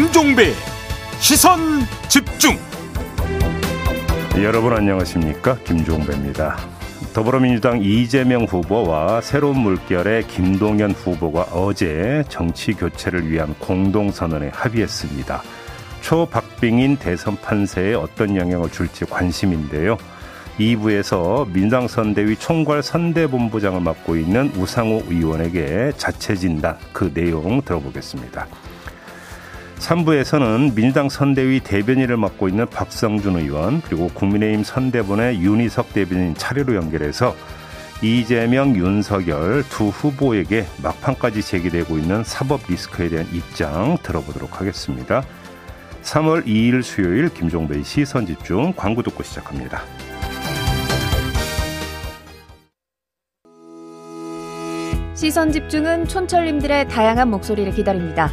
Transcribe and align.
김종배 0.00 0.54
시선 1.18 1.60
집중 2.08 2.56
여러분 4.42 4.72
안녕하십니까 4.72 5.58
김종배입니다. 5.58 6.56
더불어민주당 7.12 7.82
이재명 7.82 8.44
후보와 8.44 9.20
새로운 9.20 9.58
물결의 9.58 10.26
김동연 10.26 10.92
후보가 10.92 11.48
어제 11.52 12.24
정치 12.30 12.72
교체를 12.72 13.30
위한 13.30 13.54
공동선언에 13.58 14.48
합의했습니다. 14.54 15.42
초박빙인 16.00 16.96
대선 16.96 17.36
판세에 17.36 17.92
어떤 17.92 18.36
영향을 18.36 18.70
줄지 18.70 19.04
관심인데요. 19.04 19.98
2부에서 20.58 21.46
민당 21.52 21.88
선대위 21.88 22.36
총괄 22.36 22.82
선대본부장을 22.82 23.82
맡고 23.82 24.16
있는 24.16 24.50
우상호 24.56 25.02
의원에게 25.10 25.92
자체 25.98 26.34
진단 26.34 26.78
그 26.94 27.12
내용 27.12 27.60
들어보겠습니다. 27.60 28.46
3부에서는 29.80 30.74
민주당 30.74 31.08
선대위 31.08 31.60
대변인을 31.60 32.16
맡고 32.16 32.48
있는 32.48 32.66
박성준 32.66 33.36
의원 33.36 33.80
그리고 33.80 34.08
국민의힘 34.08 34.62
선대본의 34.62 35.40
윤희석 35.40 35.92
대변인 35.92 36.34
차례로 36.34 36.74
연결해서 36.74 37.34
이재명, 38.02 38.76
윤석열 38.76 39.62
두 39.68 39.88
후보에게 39.88 40.66
막판까지 40.82 41.42
제기되고 41.42 41.98
있는 41.98 42.24
사법 42.24 42.60
리스크에 42.68 43.08
대한 43.08 43.26
입장 43.32 43.98
들어보도록 44.02 44.60
하겠습니다. 44.60 45.22
3월 46.02 46.46
2일 46.46 46.82
수요일 46.82 47.28
김종배의 47.28 47.84
시선 47.84 48.26
집중 48.26 48.72
광고 48.74 49.02
듣고 49.02 49.22
시작합니다. 49.22 49.82
시선 55.14 55.52
집중은 55.52 56.06
촌철님들의 56.08 56.88
다양한 56.88 57.28
목소리를 57.28 57.70
기다립니다. 57.72 58.32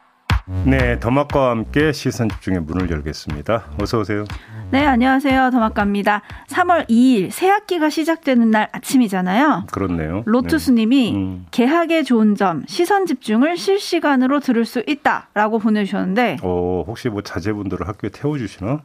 네, 0.65 0.99
더마과 0.99 1.49
함께 1.49 1.91
시선 1.91 2.29
집중의 2.29 2.61
문을 2.61 2.89
열겠습니다. 2.91 3.63
어서 3.81 3.99
오세요. 3.99 4.25
네, 4.69 4.85
안녕하세요. 4.85 5.49
더마과입니다. 5.49 6.21
3월 6.49 6.87
2일 6.87 7.31
새 7.31 7.47
학기가 7.49 7.89
시작되는 7.89 8.51
날 8.51 8.69
아침이잖아요. 8.71 9.67
그렇네요. 9.71 10.23
로투스님이 10.25 11.11
네. 11.13 11.17
음. 11.17 11.45
개학의 11.51 12.03
좋은 12.03 12.35
점, 12.35 12.63
시선 12.67 13.05
집중을 13.05 13.57
실시간으로 13.57 14.39
들을 14.39 14.65
수 14.65 14.83
있다라고 14.85 15.57
보내주셨는데, 15.59 16.37
어, 16.43 16.83
혹시 16.85 17.09
뭐 17.09 17.21
자제분들을 17.21 17.87
학교에 17.87 18.09
태워주시나? 18.11 18.81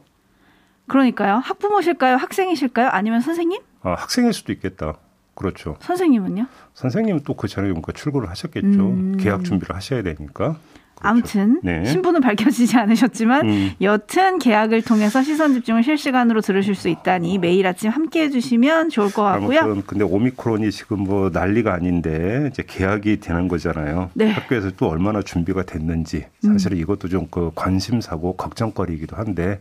그러니까요. 0.87 1.35
학부모실까요? 1.43 2.15
학생이실까요? 2.15 2.87
아니면 2.91 3.21
선생님? 3.21 3.61
아, 3.83 3.93
학생일 3.97 4.33
수도 4.33 4.51
있겠다. 4.53 4.93
그렇죠. 5.35 5.75
선생님은요? 5.81 6.45
선생님은 6.73 7.21
또 7.23 7.35
그 7.35 7.47
전에 7.47 7.69
뭔가 7.69 7.91
출근을 7.91 8.29
하셨겠죠. 8.29 8.67
음. 8.67 9.17
계약 9.19 9.43
준비를 9.43 9.75
하셔야 9.75 10.01
되니까. 10.01 10.55
그렇죠. 10.99 11.07
아무튼 11.07 11.59
네. 11.63 11.85
신분은 11.85 12.21
밝혀지지 12.21 12.77
않으셨지만 12.77 13.47
음. 13.47 13.71
여튼 13.81 14.39
계약을 14.39 14.81
통해서 14.81 15.21
시선 15.21 15.53
집중을 15.53 15.83
실시간으로 15.83 16.41
들으실 16.41 16.75
수 16.75 16.89
있다니 16.89 17.37
매일 17.37 17.67
아침 17.67 17.91
함께 17.91 18.23
해주시면 18.23 18.89
좋을 18.89 19.13
것 19.13 19.23
같고요. 19.23 19.59
아무튼 19.59 19.83
근데 19.85 20.03
오미크론이 20.03 20.71
지금 20.71 21.01
뭐 21.01 21.29
난리가 21.31 21.73
아닌데 21.73 22.49
이제 22.51 22.63
계약이 22.65 23.19
되는 23.19 23.47
거잖아요. 23.47 24.09
네. 24.15 24.25
음. 24.25 24.31
학교에서 24.31 24.71
또 24.71 24.87
얼마나 24.89 25.21
준비가 25.21 25.63
됐는지 25.63 26.25
사실은 26.41 26.77
이것도 26.77 27.07
좀 27.07 27.27
그 27.37 27.51
관심사고 27.55 28.35
걱정거리이기도 28.35 29.15
한데 29.15 29.59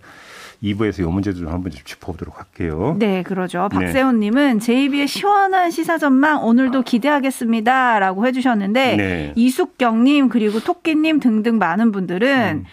2부에서 0.63 1.01
이 1.01 1.03
문제도 1.03 1.39
좀 1.39 1.49
한번 1.49 1.71
좀 1.73 1.83
짚어보도록 1.85 2.39
할게요. 2.39 2.97
네, 2.99 3.23
그러죠. 3.23 3.69
네. 3.71 3.79
박세훈님은 3.79 4.61
제이비의 4.61 5.07
시원한 5.09 5.71
시사 5.71 5.99
전망 5.99 6.45
오늘도 6.45 6.83
기대하겠습니다라고 6.83 8.27
해주셨는데 8.27 8.97
네. 8.97 9.33
이숙경님 9.37 10.29
그리고 10.29 10.61
토끼님 10.61 11.21
등등 11.21 11.59
많은 11.59 11.93
분들은 11.93 12.63
음. 12.63 12.65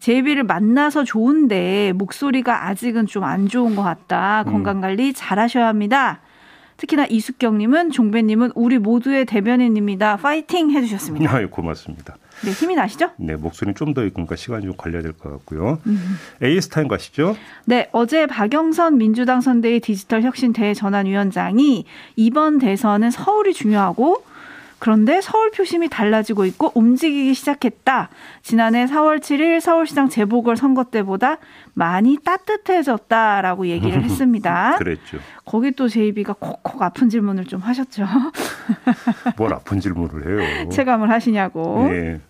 제이비를 0.00 0.44
만나서 0.44 1.04
좋은데 1.04 1.92
목소리가 1.96 2.66
아직은 2.68 3.06
좀 3.06 3.24
안 3.24 3.48
좋은 3.48 3.74
것 3.74 3.82
같다. 3.82 4.44
음. 4.46 4.52
건강 4.52 4.80
관리 4.80 5.12
잘하셔야 5.12 5.66
합니다. 5.66 6.20
특히나 6.76 7.06
이숙경님은 7.06 7.90
종배님은 7.90 8.52
우리 8.54 8.78
모두의 8.78 9.26
대변인입니다. 9.26 10.16
파이팅 10.18 10.70
해주셨습니다. 10.70 11.34
아유, 11.34 11.50
고맙습니다. 11.50 12.16
네, 12.44 12.50
힘이 12.52 12.74
나시죠? 12.76 13.10
네, 13.16 13.34
목소리는 13.36 13.74
좀 13.74 13.94
더 13.94 14.04
있으니까 14.04 14.36
시간이 14.36 14.64
좀 14.66 14.74
걸려야 14.76 15.02
될 15.02 15.12
것 15.12 15.30
같고요. 15.30 15.80
음. 15.86 16.18
JB타임 16.42 16.88
가시죠? 16.88 17.36
네, 17.64 17.88
어제 17.92 18.26
박영선 18.26 18.98
민주당 18.98 19.40
선대위 19.40 19.80
디지털 19.80 20.22
혁신 20.22 20.52
대전환위원장이 20.52 21.84
이번 22.16 22.58
대선은 22.58 23.10
서울이 23.10 23.54
중요하고 23.54 24.22
그런데 24.78 25.20
서울 25.20 25.50
표심이 25.50 25.88
달라지고 25.88 26.44
있고 26.46 26.70
움직이기 26.74 27.34
시작했다. 27.34 28.08
지난해 28.42 28.86
4월 28.86 29.20
7일 29.20 29.60
서울시장 29.60 30.08
재보궐 30.08 30.56
선거 30.56 30.84
때보다 30.84 31.38
많이 31.74 32.16
따뜻해졌다라고 32.22 33.66
얘기를 33.66 34.02
했습니다. 34.02 34.76
그랬죠. 34.78 35.18
거기 35.44 35.72
또 35.72 35.88
JB가 35.88 36.34
콕콕 36.34 36.80
아픈 36.82 37.08
질문을 37.08 37.44
좀 37.46 37.60
하셨죠. 37.60 38.06
뭘 39.36 39.52
아픈 39.52 39.80
질문을 39.80 40.26
해요. 40.26 40.68
체감을 40.70 41.10
하시냐고. 41.10 41.88
네. 41.90 42.20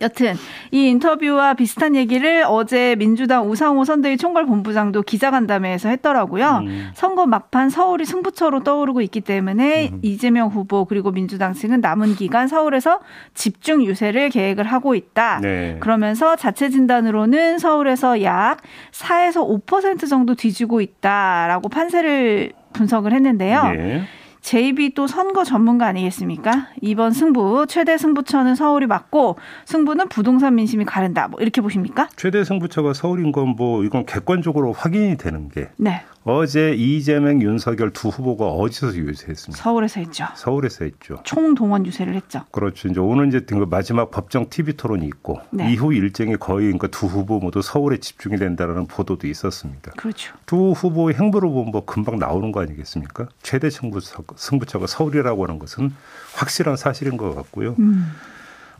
여튼 0.00 0.34
이 0.70 0.88
인터뷰와 0.88 1.54
비슷한 1.54 1.94
얘기를 1.94 2.44
어제 2.46 2.96
민주당 2.96 3.48
우상호 3.48 3.84
선대위 3.84 4.16
총괄본부장도 4.16 5.02
기자간담회에서 5.02 5.88
했더라고요. 5.90 6.64
음. 6.66 6.90
선거 6.94 7.26
막판 7.26 7.70
서울이 7.70 8.04
승부처로 8.04 8.62
떠오르고 8.62 9.00
있기 9.02 9.20
때문에 9.20 9.90
음. 9.92 10.00
이재명 10.02 10.48
후보 10.48 10.84
그리고 10.84 11.10
민주당 11.10 11.52
측은 11.52 11.80
남은 11.80 12.14
기간 12.16 12.48
서울에서 12.48 13.00
집중 13.34 13.84
유세를 13.84 14.30
계획을 14.30 14.64
하고 14.64 14.94
있다. 14.94 15.40
네. 15.40 15.76
그러면서 15.80 16.36
자체 16.36 16.68
진단으로는 16.70 17.58
서울에서 17.58 18.22
약 18.22 18.58
4에서 18.92 19.66
5% 19.66 20.08
정도 20.08 20.34
뒤지고 20.34 20.80
있다라고 20.80 21.68
판세를 21.68 22.52
분석을 22.72 23.12
했는데요. 23.12 23.62
네. 23.70 24.02
JB 24.52 24.94
또 24.94 25.06
선거 25.06 25.44
전문가 25.44 25.84
아니겠습니까? 25.88 26.68
이번 26.80 27.12
승부 27.12 27.66
최대 27.68 27.98
승부처는 27.98 28.54
서울이 28.54 28.86
맞고 28.86 29.36
승부는 29.66 30.08
부동산 30.08 30.54
민심이 30.54 30.86
가른다. 30.86 31.28
뭐 31.28 31.38
이렇게 31.42 31.60
보십니까? 31.60 32.08
최대 32.16 32.42
승부처가 32.44 32.94
서울인 32.94 33.30
건 33.30 33.48
뭐 33.58 33.82
이건 33.84 34.06
객관적으로 34.06 34.72
확인이 34.72 35.16
되는 35.18 35.48
게 35.50 35.68
네, 35.78 36.02
어제 36.28 36.74
이재명, 36.74 37.40
윤석열 37.40 37.90
두 37.90 38.08
후보가 38.08 38.44
어디서 38.48 38.94
유세했습니까? 38.94 39.62
서울에서 39.62 40.00
했죠. 40.00 40.26
서울에서 40.36 40.84
했죠. 40.84 41.20
총동원 41.24 41.86
유세를 41.86 42.14
했죠. 42.14 42.44
그렇죠. 42.50 42.88
이제 42.88 43.00
오늘 43.00 43.28
이제 43.28 43.40
그 43.40 43.54
마지막 43.54 44.10
법정 44.10 44.50
TV 44.50 44.74
토론이 44.74 45.06
있고 45.06 45.40
네. 45.50 45.72
이후 45.72 45.94
일정이 45.94 46.36
거의 46.36 46.66
그러니까 46.66 46.88
두 46.88 47.06
후보 47.06 47.38
모두 47.38 47.62
서울에 47.62 47.96
집중이 47.96 48.36
된다라는 48.36 48.88
보도도 48.88 49.26
있었습니다. 49.26 49.92
그렇죠. 49.92 50.34
두 50.44 50.72
후보의 50.72 51.14
행보를 51.14 51.48
보면 51.48 51.70
뭐 51.70 51.86
금방 51.86 52.18
나오는 52.18 52.52
거 52.52 52.60
아니겠습니까? 52.60 53.28
최대 53.42 53.70
승부처, 53.70 54.24
승부처가 54.36 54.86
서울이라고 54.86 55.44
하는 55.44 55.58
것은 55.58 55.94
확실한 56.34 56.76
사실인 56.76 57.16
것 57.16 57.34
같고요. 57.34 57.74
음, 57.78 58.12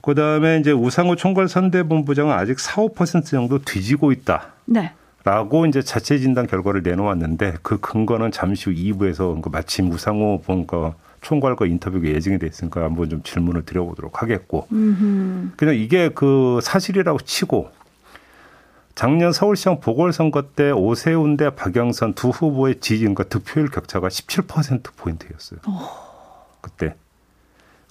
그 0.03 0.15
다음에 0.15 0.59
이제 0.59 0.71
우상호 0.71 1.17
총괄 1.17 1.49
선대본부장은 1.49 2.31
아직 2.31 2.61
4, 2.61 2.83
5% 2.83 3.25
정도 3.25 3.59
뒤지고 3.59 4.13
있다. 4.13 4.53
네, 4.67 4.93
라고 5.29 5.67
이제 5.67 5.83
자체 5.83 6.19
진단 6.19 6.47
결과를 6.47 6.83
내놓았는데 6.83 7.59
그 7.61 7.79
근거는 7.79 8.31
잠시 8.31 8.71
후 8.71 8.75
2부에서 8.75 9.43
그 9.43 9.51
마침 9.51 9.91
우상호 9.91 10.41
본가 10.41 10.95
총괄과 11.21 11.67
인터뷰가 11.67 12.09
예정이 12.09 12.39
돼 12.39 12.47
있으니까 12.47 12.85
한번 12.85 13.11
좀 13.11 13.23
질문을 13.23 13.67
드려보도록 13.67 14.23
하겠고 14.23 14.67
음, 14.73 15.53
그냥 15.59 15.75
이게 15.75 16.09
그 16.09 16.61
사실이라고 16.63 17.19
치고 17.19 17.69
작년 18.95 19.31
서울시장 19.31 19.81
보궐선거 19.81 20.45
때 20.57 20.71
오세훈 20.71 21.37
대 21.37 21.51
박영선 21.55 22.15
두 22.15 22.31
후보의 22.31 22.81
지지율과 22.81 23.25
득표율 23.25 23.69
격차가 23.69 24.09
17% 24.09 24.97
포인트였어요. 24.97 25.61
그때. 26.63 26.95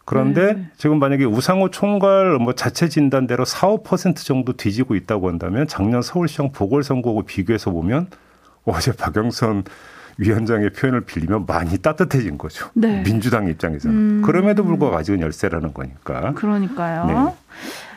그런데 0.08 0.54
네. 0.54 0.70
지금 0.78 1.00
만약에 1.00 1.26
우상호 1.26 1.70
총괄 1.70 2.40
뭐 2.40 2.54
자체 2.54 2.88
진단대로 2.88 3.44
4, 3.44 3.68
5% 3.68 4.16
정도 4.16 4.54
뒤지고 4.54 4.96
있다고 4.96 5.28
한다면 5.28 5.68
작년 5.68 6.02
서울시장 6.02 6.54
보궐선거하고 6.54 7.24
비교해서 7.24 7.72
보면 7.72 8.08
어제 8.64 8.94
박영선 8.94 9.66
위원장의 10.18 10.72
표현을 10.72 11.02
빌리면 11.02 11.46
많이 11.46 11.78
따뜻해진 11.78 12.38
거죠. 12.38 12.70
네. 12.74 13.04
민주당 13.04 13.50
입장에서는. 13.50 13.96
음. 13.98 14.22
그럼에도 14.26 14.64
불구하고 14.64 14.98
아직은 14.98 15.20
열세라는 15.20 15.74
거니까. 15.74 16.32
그러니까요. 16.36 17.06
네. 17.06 17.36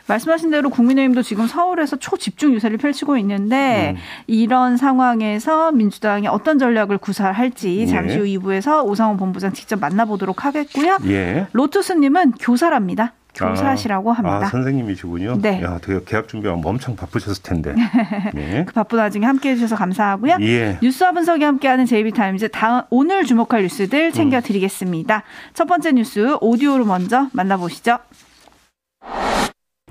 말씀하신 0.07 0.51
대로 0.51 0.69
국민의힘도 0.69 1.21
지금 1.21 1.47
서울에서 1.47 1.97
초집중 1.97 2.53
유세를 2.53 2.77
펼치고 2.77 3.17
있는데 3.17 3.95
음. 3.95 4.01
이런 4.27 4.77
상황에서 4.77 5.71
민주당이 5.71 6.27
어떤 6.27 6.59
전략을 6.59 6.97
구사할지 6.97 7.87
잠시 7.87 8.17
후 8.17 8.27
예. 8.27 8.37
2부에서 8.37 8.85
오상훈 8.85 9.17
본부장 9.17 9.53
직접 9.53 9.79
만나보도록 9.79 10.45
하겠고요. 10.45 10.97
예. 11.05 11.47
로투스님은 11.53 12.33
교사랍니다. 12.39 13.13
교사시라고 13.33 14.11
아, 14.11 14.15
합니다. 14.15 14.41
아, 14.43 14.45
선생님이시군요. 14.45 15.37
네. 15.41 15.61
야, 15.63 15.79
되게 15.81 16.01
계약 16.05 16.27
준비하면 16.27 16.63
엄청 16.65 16.95
바쁘셨을 16.95 17.43
텐데. 17.43 17.73
네. 18.33 18.65
그 18.65 18.73
바쁜 18.73 18.99
와중에 18.99 19.25
함께해 19.25 19.55
주셔서 19.55 19.75
감사하고요. 19.75 20.37
예. 20.41 20.77
뉴스와 20.81 21.11
분석이 21.13 21.43
함께하는 21.43 21.85
JB타임즈 21.85 22.49
다음 22.49 22.81
오늘 22.89 23.23
주목할 23.23 23.61
뉴스들 23.63 24.11
챙겨드리겠습니다. 24.11 25.15
음. 25.15 25.51
첫 25.53 25.65
번째 25.65 25.93
뉴스 25.93 26.35
오디오로 26.41 26.85
먼저 26.85 27.27
만나보시죠. 27.31 27.99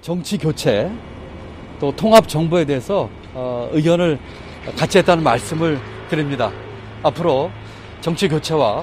정치 0.03 0.39
교체 0.39 0.91
또 1.79 1.95
통합 1.95 2.27
정부에 2.27 2.65
대해서 2.65 3.09
어, 3.35 3.69
의견을 3.73 4.19
같이 4.77 4.99
했다는 4.99 5.23
말씀을 5.23 5.79
드립니다. 6.09 6.51
앞으로 7.03 7.51
정치 8.01 8.29
교체와 8.29 8.83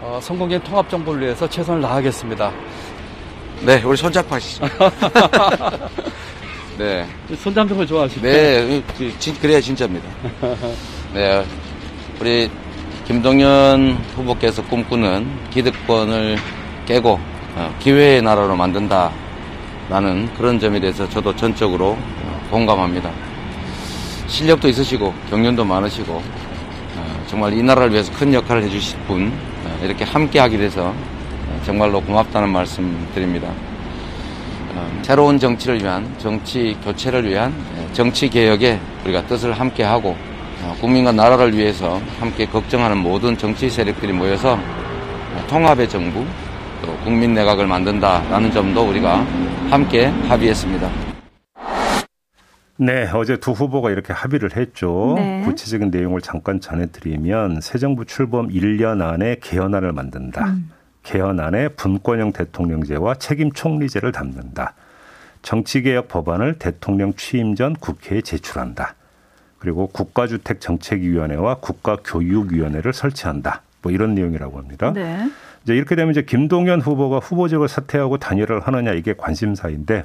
어, 0.00 0.18
성공적인 0.20 0.64
통합 0.64 0.90
정부를 0.90 1.22
위해서 1.22 1.48
최선을 1.48 1.80
다하겠습니다. 1.82 2.52
네, 3.64 3.80
우리 3.82 3.96
손잡하시죠. 3.96 4.66
네. 6.76 7.06
손잡는 7.36 7.76
걸 7.76 7.86
좋아하시죠? 7.86 8.22
네, 8.22 8.82
진, 9.20 9.34
그래야 9.34 9.60
진짜입니다. 9.60 10.08
네, 11.14 11.44
우리 12.20 12.50
김동연 13.06 13.92
후보께서 14.16 14.64
꿈꾸는 14.64 15.50
기득권을 15.50 16.36
깨고 16.86 17.20
어, 17.54 17.76
기회의 17.78 18.20
나라로 18.22 18.56
만든다 18.56 19.12
라는 19.88 20.32
그런 20.34 20.58
점에 20.58 20.80
대해서 20.80 21.08
저도 21.08 21.34
전적으로 21.36 21.96
공감합니다. 22.50 23.10
실력도 24.26 24.68
있으시고 24.68 25.12
경륜도 25.28 25.64
많으시고 25.64 26.14
어, 26.14 27.24
정말 27.26 27.52
이 27.52 27.62
나라를 27.62 27.92
위해서 27.92 28.12
큰 28.12 28.32
역할을 28.32 28.62
해주실 28.64 28.98
분 29.00 29.32
어, 29.64 29.84
이렇게 29.84 30.04
함께하게 30.04 30.56
돼서 30.56 30.94
정말로 31.64 32.00
고맙다는 32.00 32.48
말씀 32.48 33.08
드립니다. 33.14 33.48
어, 34.74 35.00
새로운 35.02 35.38
정치를 35.38 35.82
위한 35.82 36.12
정치 36.18 36.76
교체를 36.82 37.28
위한 37.28 37.54
예, 37.76 37.92
정치 37.92 38.28
개혁에 38.28 38.80
우리가 39.04 39.26
뜻을 39.26 39.52
함께 39.52 39.82
하고 39.82 40.16
어, 40.62 40.76
국민과 40.80 41.12
나라를 41.12 41.56
위해서 41.56 42.00
함께 42.18 42.46
걱정하는 42.46 42.96
모든 42.98 43.36
정치 43.36 43.68
세력들이 43.68 44.12
모여서 44.12 44.54
어, 44.54 45.44
통합의 45.48 45.88
정부 45.88 46.24
또 46.82 46.96
국민 47.04 47.34
내각을 47.34 47.66
만든다라는 47.66 48.50
점도 48.50 48.88
우리가 48.88 49.24
함께 49.72 50.04
합의했습니다. 50.04 50.90
네, 52.76 53.08
어제 53.14 53.38
두 53.38 53.52
후보가 53.52 53.90
이렇게 53.90 54.12
합의를 54.12 54.54
했죠. 54.54 55.14
네. 55.16 55.40
구체적인 55.46 55.90
내용을 55.90 56.20
잠깐 56.20 56.60
전해드리면 56.60 57.62
새 57.62 57.78
정부 57.78 58.04
출범 58.04 58.50
1년 58.50 59.00
안에 59.00 59.36
개헌안을 59.40 59.92
만든다. 59.92 60.44
음. 60.44 60.70
개헌안에 61.04 61.68
분권형 61.68 62.32
대통령제와 62.32 63.14
책임 63.14 63.50
총리제를 63.50 64.12
담는다. 64.12 64.74
정치개혁 65.40 66.08
법안을 66.08 66.58
대통령 66.58 67.14
취임 67.14 67.54
전 67.54 67.72
국회에 67.72 68.20
제출한다. 68.20 68.94
그리고 69.58 69.86
국가주택정책위원회와 69.86 71.60
국가교육위원회를 71.60 72.92
설치한다. 72.92 73.62
뭐 73.80 73.90
이런 73.90 74.14
내용이라고 74.14 74.58
합니다. 74.58 74.92
네. 74.92 75.30
이제 75.64 75.74
이렇게 75.74 75.94
되면 75.94 76.10
이제 76.10 76.22
김동연 76.22 76.80
후보가 76.80 77.18
후보직을 77.18 77.68
사퇴하고 77.68 78.18
단일화를 78.18 78.60
하느냐 78.60 78.92
이게 78.92 79.14
관심사인데 79.14 80.04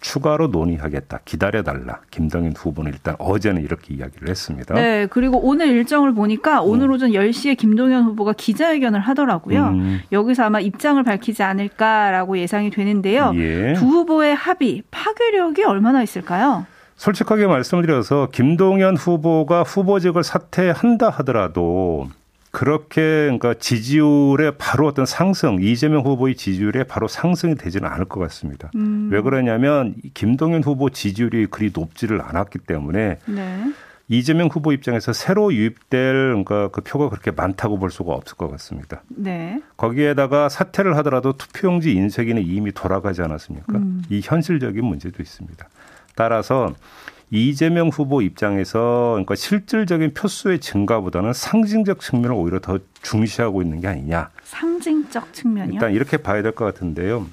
추가로 0.00 0.48
논의하겠다. 0.48 1.20
기다려달라. 1.24 2.00
김동연 2.10 2.54
후보는 2.56 2.92
일단 2.92 3.16
어제는 3.18 3.62
이렇게 3.62 3.94
이야기를 3.94 4.28
했습니다. 4.28 4.74
네. 4.74 5.06
그리고 5.06 5.38
오늘 5.38 5.68
일정을 5.68 6.14
보니까 6.14 6.62
오늘 6.62 6.86
음. 6.86 6.92
오전 6.92 7.10
10시에 7.10 7.56
김동연 7.56 8.04
후보가 8.04 8.34
기자회견을 8.34 9.00
하더라고요. 9.00 9.68
음. 9.68 10.00
여기서 10.12 10.44
아마 10.44 10.60
입장을 10.60 11.02
밝히지 11.02 11.42
않을까라고 11.42 12.38
예상이 12.38 12.70
되는데요. 12.70 13.32
예. 13.34 13.74
두 13.74 13.86
후보의 13.86 14.34
합의, 14.34 14.82
파괴력이 14.90 15.64
얼마나 15.64 16.02
있을까요? 16.02 16.66
솔직하게 16.96 17.46
말씀드려서 17.46 18.28
김동연 18.32 18.96
후보가 18.96 19.62
후보직을 19.62 20.24
사퇴한다 20.24 21.10
하더라도 21.10 22.08
그렇게 22.50 23.00
그러니까 23.00 23.54
지지율에 23.54 24.52
바로 24.58 24.86
어떤 24.86 25.06
상승 25.06 25.58
이재명 25.60 26.02
후보의 26.02 26.34
지지율에 26.34 26.84
바로 26.84 27.08
상승이 27.08 27.56
되지는 27.56 27.88
않을 27.88 28.06
것 28.06 28.20
같습니다. 28.20 28.70
음. 28.74 29.10
왜 29.12 29.20
그러냐면 29.20 29.94
김동연 30.14 30.62
후보 30.64 30.90
지지율이 30.90 31.46
그리 31.46 31.70
높지를 31.74 32.20
않았기 32.22 32.60
때문에 32.60 33.18
네. 33.26 33.72
이재명 34.10 34.48
후보 34.48 34.72
입장에서 34.72 35.12
새로 35.12 35.52
유입될 35.52 36.12
그러니까 36.14 36.68
그 36.68 36.80
표가 36.80 37.10
그렇게 37.10 37.30
많다고 37.30 37.78
볼 37.78 37.90
수가 37.90 38.14
없을 38.14 38.36
것 38.36 38.50
같습니다. 38.52 39.02
네. 39.08 39.60
거기에다가 39.76 40.48
사퇴를 40.48 40.96
하더라도 40.98 41.34
투표용지 41.34 41.92
인쇄기는 41.92 42.42
이미 42.42 42.72
돌아가지 42.72 43.20
않았습니까? 43.20 43.76
음. 43.76 44.02
이 44.08 44.22
현실적인 44.24 44.82
문제도 44.84 45.22
있습니다. 45.22 45.68
따라서 46.14 46.72
이재명 47.30 47.88
후보 47.88 48.22
입장에서 48.22 49.10
그러니까 49.12 49.34
실질적인 49.34 50.14
표수의 50.14 50.60
증가보다는 50.60 51.32
상징적 51.32 52.00
측면을 52.00 52.32
오히려 52.34 52.58
더 52.60 52.78
중시하고 53.02 53.62
있는 53.62 53.80
게 53.80 53.88
아니냐. 53.88 54.30
상징적 54.44 55.32
측면이요? 55.34 55.74
일단 55.74 55.92
이렇게 55.92 56.16
봐야 56.16 56.42
될 56.42 56.52
것 56.52 56.64
같은데요. 56.64 57.26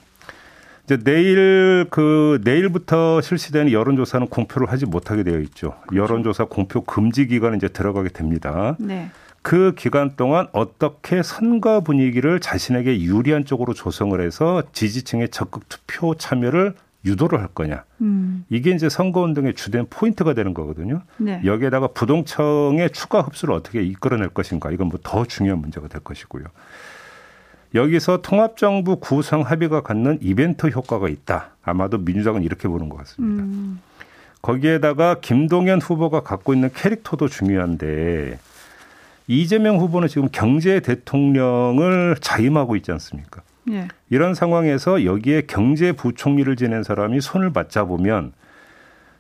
이제 0.84 0.98
내일 0.98 1.88
그 1.90 2.40
내일부터 2.44 3.22
실시되는 3.22 3.72
여론조사는 3.72 4.28
공표를 4.28 4.70
하지 4.72 4.86
못하게 4.86 5.24
되어 5.24 5.40
있죠. 5.40 5.74
그렇죠. 5.88 5.96
여론조사 6.14 6.46
공표 6.46 6.82
금지 6.82 7.26
기간에 7.28 7.58
이제 7.58 7.68
들어가게 7.70 8.10
됩니다. 8.10 8.76
네. 8.80 9.10
그 9.42 9.74
기간 9.76 10.16
동안 10.16 10.48
어떻게 10.54 11.24
선거 11.24 11.82
분위기를 11.82 12.40
자신에게 12.40 13.00
유리한 13.02 13.46
쪽으로 13.46 13.74
조성을 13.74 14.20
해서 14.20 14.64
지지층의 14.74 15.30
적극 15.30 15.70
투표 15.70 16.16
참여를 16.16 16.74
유도를 17.06 17.40
할 17.40 17.48
거냐. 17.50 17.84
음. 18.02 18.46
이게 18.50 18.72
이제 18.72 18.90
선거운동의 18.90 19.54
주된 19.54 19.86
포인트가 19.90 20.34
되는 20.34 20.54
거거든요. 20.54 21.02
네. 21.18 21.42
여기에다가 21.46 21.88
부동층의 21.88 22.90
추가 22.92 23.22
흡수를 23.22 23.54
어떻게 23.54 23.82
이끌어낼 23.84 24.30
것인가. 24.30 24.72
이건 24.72 24.88
뭐 24.88 25.00
더 25.04 25.24
중요한 25.26 25.60
문제가 25.60 25.88
될 25.88 26.02
것이고요. 26.02 26.46
여기서 27.76 28.22
통합정부 28.22 28.98
구성 29.00 29.42
합의가 29.42 29.82
갖는 29.82 30.20
이벤트 30.22 30.68
효과가 30.68 31.10
있다. 31.10 31.52
아마도 31.64 31.98
민주당은 31.98 32.42
이렇게 32.44 32.68
보는 32.68 32.90
것 32.90 32.98
같습니다. 32.98 33.44
음. 33.44 33.80
거기에다가 34.42 35.20
김동연 35.22 35.82
후보가 35.82 36.22
갖고 36.22 36.54
있는 36.54 36.70
캐릭터도 36.74 37.28
중요한데 37.28 38.40
이재명 39.28 39.78
후보는 39.80 40.08
지금 40.08 40.30
경제 40.32 40.80
대통령을 40.80 42.16
자임하고 42.22 42.76
있지 42.76 42.92
않습니까? 42.92 43.42
예. 43.72 43.88
이런 44.10 44.36
상황에서 44.36 45.04
여기에 45.04 45.44
경제부총리를 45.48 46.56
지낸 46.56 46.84
사람이 46.84 47.22
손을 47.22 47.52
맞잡으면 47.52 48.34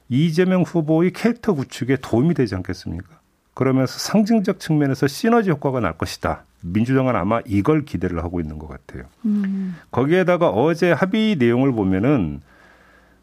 이재명 0.09 0.61
후보의 0.61 1.11
캐릭터 1.11 1.53
구축에 1.53 1.97
도움이 2.01 2.35
되지 2.35 2.55
않겠습니까? 2.55 3.07
그러면서 3.55 3.97
상징적 3.97 4.59
측면에서 4.59 5.07
시너지 5.07 5.49
효과가 5.49 5.79
날 5.79 5.97
것이다. 5.97 6.43
민주당은 6.61 7.15
아마 7.15 7.41
이걸 7.45 7.85
기대를 7.85 8.23
하고 8.23 8.39
있는 8.39 8.59
것 8.59 8.67
같아요. 8.67 9.05
음. 9.25 9.75
거기에다가 9.91 10.49
어제 10.49 10.91
합의 10.91 11.35
내용을 11.37 11.71
보면은 11.71 12.41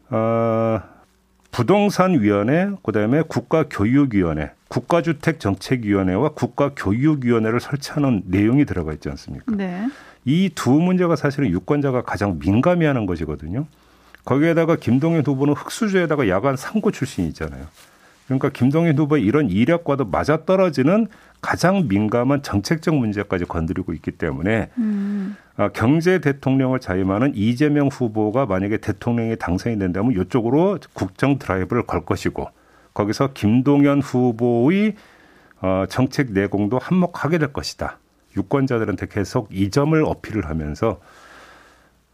어, 0.09 0.81
부동산위원회, 1.51 2.71
그다음에 2.83 3.21
국가교육위원회, 3.21 4.51
국가주택정책위원회와 4.69 6.29
국가교육위원회를 6.29 7.59
설치하는 7.59 8.23
내용이 8.25 8.65
들어가 8.65 8.91
있지 8.93 9.09
않습니까? 9.09 9.55
네. 9.55 9.87
이 10.25 10.49
두 10.55 10.71
문제가 10.71 11.15
사실은 11.15 11.49
유권자가 11.49 12.03
가장 12.03 12.39
민감해하는 12.39 13.05
것이거든요. 13.05 13.65
거기에다가 14.25 14.75
김동연 14.77 15.23
후보는 15.25 15.53
흑수저에다가 15.53 16.29
야간 16.29 16.55
상고 16.55 16.91
출신이잖아요. 16.91 17.65
그러니까 18.25 18.49
김동연 18.49 18.97
후보의 18.97 19.23
이런 19.23 19.49
이력과도 19.49 20.05
맞아떨어지는 20.05 21.07
가장 21.41 21.89
민감한 21.89 22.41
정책적 22.41 22.95
문제까지 22.95 23.43
건드리고 23.43 23.91
있기 23.93 24.11
때문에 24.11 24.69
음. 24.77 25.35
아, 25.57 25.67
경제 25.69 26.19
대통령을 26.19 26.79
자임하는 26.79 27.33
이재명 27.35 27.89
후보가 27.89 28.45
만약에 28.45 28.77
대통령이 28.77 29.35
당선이 29.35 29.77
된다면 29.77 30.13
이쪽으로 30.13 30.79
국정 30.93 31.37
드라이브를 31.37 31.83
걸 31.83 32.05
것이고 32.05 32.47
거기서 32.93 33.33
김동연 33.33 34.01
후보의 34.01 34.95
어, 35.61 35.85
정책 35.89 36.31
내공도 36.31 36.79
한몫하게 36.79 37.39
될 37.39 37.51
것이다. 37.51 37.97
유권자들한테 38.35 39.07
계속 39.07 39.49
이 39.51 39.69
점을 39.69 40.01
어필을 40.03 40.47
하면서 40.47 40.99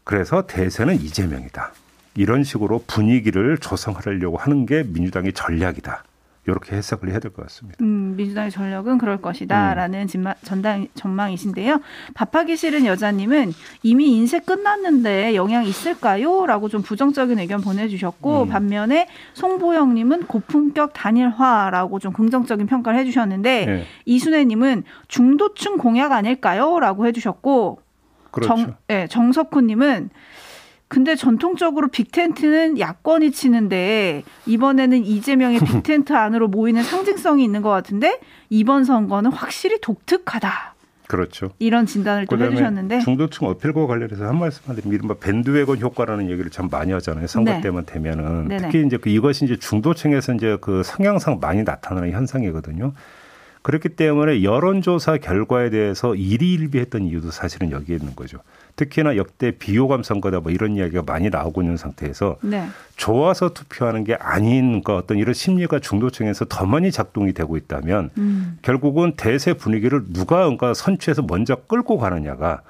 그래서 0.04 0.46
대세는 0.46 0.96
이재명이다. 0.96 1.72
이런 2.16 2.42
식으로 2.42 2.82
분위기를 2.86 3.58
조성하려고 3.58 4.36
하는 4.36 4.66
게 4.66 4.82
민주당의 4.82 5.32
전략이다. 5.32 6.04
이렇게 6.50 6.76
해석을 6.76 7.10
해야 7.10 7.18
될 7.18 7.32
것 7.32 7.42
같습니다. 7.46 7.78
음, 7.82 8.14
민주당의 8.16 8.50
전력은 8.50 8.98
그럴 8.98 9.20
것이다라는 9.20 10.06
음. 10.14 10.32
전당, 10.42 10.86
전망이신데요. 10.94 11.80
밥하기 12.14 12.56
싫은 12.56 12.86
여자님은 12.86 13.52
이미 13.82 14.16
인쇄 14.16 14.40
끝났는데 14.40 15.34
영향 15.34 15.64
있을까요? 15.64 16.46
라고 16.46 16.68
좀 16.68 16.82
부정적인 16.82 17.38
의견 17.38 17.60
보내주셨고 17.60 18.42
음. 18.42 18.48
반면에 18.48 19.06
송보영님은 19.34 20.26
고품격 20.26 20.92
단일화라고 20.92 21.98
좀 21.98 22.12
긍정적인 22.12 22.66
평가를 22.66 22.98
해주셨는데 23.00 23.66
네. 23.66 23.84
이순애님은 24.04 24.84
중도층 25.08 25.76
공약 25.76 26.12
아닐까요? 26.12 26.78
라고 26.80 27.06
해주셨고 27.06 27.80
그렇죠. 28.30 28.56
정, 28.56 28.74
네, 28.88 29.06
정석훈님은 29.08 30.10
근데 30.90 31.14
전통적으로 31.14 31.86
빅텐트는 31.86 32.80
야권이 32.80 33.30
치는데 33.30 34.24
이번에는 34.46 35.04
이재명의 35.04 35.60
빅텐트 35.64 36.12
안으로 36.12 36.48
모이는 36.48 36.82
상징성이 36.82 37.44
있는 37.44 37.62
것 37.62 37.70
같은데 37.70 38.18
이번 38.50 38.84
선거는 38.84 39.30
확실히 39.30 39.80
독특하다. 39.80 40.74
그렇죠. 41.06 41.50
이런 41.60 41.86
진단을 41.86 42.26
또 42.26 42.36
해주셨는데 42.36 43.00
중도층 43.00 43.46
어필과 43.46 43.86
관련해서 43.86 44.26
한 44.26 44.38
말씀만 44.40 44.76
드리면 44.76 44.96
이른바 44.96 45.14
밴드웨건 45.14 45.78
효과라는 45.78 46.28
얘기를 46.28 46.50
참 46.50 46.68
많이 46.68 46.90
하잖아요. 46.92 47.28
선거 47.28 47.52
네. 47.52 47.60
때만 47.60 47.86
되면은 47.86 48.48
네네. 48.48 48.62
특히 48.62 48.84
이제 48.84 48.96
그 48.96 49.10
이것이 49.10 49.44
이제 49.44 49.56
중도층에서 49.56 50.34
이제 50.34 50.58
그 50.60 50.82
성향상 50.82 51.38
많이 51.40 51.62
나타나는 51.62 52.10
현상이거든요. 52.10 52.92
그렇기 53.62 53.90
때문에 53.90 54.42
여론조사 54.42 55.18
결과에 55.18 55.70
대해서 55.70 56.14
일희일비했던 56.14 57.04
이유도 57.04 57.30
사실은 57.30 57.70
여기에 57.70 57.96
있는 57.96 58.16
거죠. 58.16 58.38
특히나 58.76 59.16
역대 59.16 59.50
비호감 59.50 60.02
선거다 60.02 60.40
뭐 60.40 60.50
이런 60.50 60.76
이야기가 60.76 61.02
많이 61.02 61.28
나오고 61.28 61.60
있는 61.60 61.76
상태에서 61.76 62.38
네. 62.40 62.66
좋아서 62.96 63.52
투표하는 63.52 64.04
게 64.04 64.14
아닌 64.14 64.82
그 64.82 64.94
어떤 64.94 65.18
이런 65.18 65.34
심리가 65.34 65.78
중도층에서 65.78 66.46
더 66.46 66.64
많이 66.64 66.90
작동이 66.90 67.34
되고 67.34 67.58
있다면 67.58 68.10
음. 68.16 68.58
결국은 68.62 69.12
대세 69.16 69.52
분위기를 69.52 70.04
누가 70.12 70.38
그러니까 70.38 70.72
선취해서 70.72 71.22
먼저 71.22 71.56
끌고 71.56 71.98
가느냐가 71.98 72.62